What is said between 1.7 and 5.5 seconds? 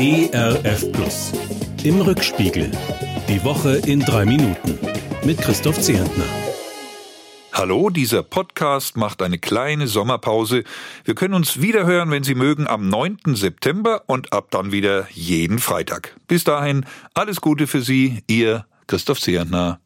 Im Rückspiegel. Die Woche in drei Minuten. Mit